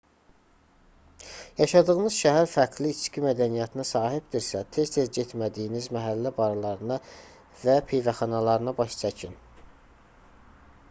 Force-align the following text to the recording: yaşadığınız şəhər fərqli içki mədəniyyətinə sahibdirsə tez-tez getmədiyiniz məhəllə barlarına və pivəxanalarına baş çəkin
yaşadığınız 1.57 2.15
şəhər 2.21 2.47
fərqli 2.53 2.93
içki 2.93 3.21
mədəniyyətinə 3.25 3.83
sahibdirsə 3.89 4.61
tez-tez 4.77 5.11
getmədiyiniz 5.17 5.89
məhəllə 5.97 6.31
barlarına 6.39 6.97
və 7.65 7.75
pivəxanalarına 7.91 8.73
baş 8.81 8.97
çəkin 9.03 9.37